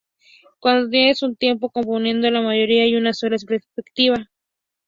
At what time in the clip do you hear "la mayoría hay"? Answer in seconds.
2.31-2.95